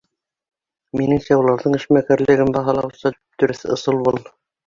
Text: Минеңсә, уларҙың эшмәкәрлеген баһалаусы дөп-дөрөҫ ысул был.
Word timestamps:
Минеңсә, 1.01 1.35
уларҙың 1.41 1.75
эшмәкәрлеген 1.79 2.51
баһалаусы 2.57 3.05
дөп-дөрөҫ 3.17 3.63
ысул 3.77 4.01
был. 4.09 4.21